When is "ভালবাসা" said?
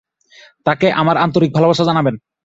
1.53-1.83